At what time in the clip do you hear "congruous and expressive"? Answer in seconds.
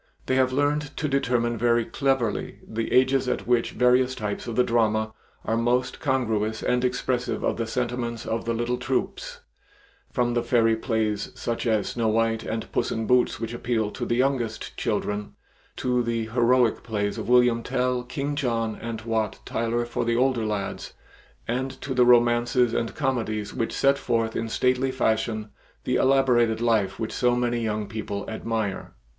5.99-7.43